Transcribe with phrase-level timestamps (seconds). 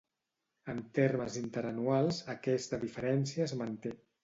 [0.73, 3.97] En termes interanuals, aquesta diferència es manté.